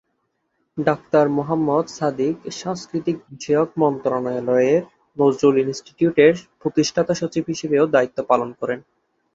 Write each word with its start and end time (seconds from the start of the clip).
Doctor 0.77 1.25
Mohammad 1.29 1.85
Sadiq 1.89 2.35
সংস্কৃতি 2.61 3.11
বিষয়ক 3.29 3.69
মন্ত্রণালয়ের 3.77 4.81
নজরুল 5.17 5.55
ইন্সটিটিউট-এর 5.63 6.35
প্রতিষ্ঠাতা 6.61 7.13
সচিব 7.13 7.43
হিসেবেও 7.47 7.85
দায়িত্ব 7.87 8.17
পালন 8.29 8.49
করেন। 8.59 8.79